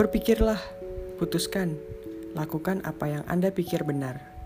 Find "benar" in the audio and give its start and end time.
3.84-4.39